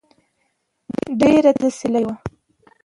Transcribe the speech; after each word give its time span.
ډېره 1.19 1.51
تېزه 1.59 1.77
سيلۍ 1.79 2.03
وه 2.07 2.15